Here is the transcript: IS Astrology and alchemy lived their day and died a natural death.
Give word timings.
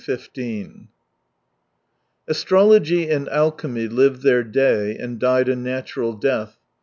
IS 0.07 0.67
Astrology 2.27 3.07
and 3.07 3.29
alchemy 3.29 3.87
lived 3.87 4.23
their 4.23 4.43
day 4.43 4.97
and 4.97 5.19
died 5.19 5.47
a 5.47 5.55
natural 5.55 6.13
death. 6.13 6.57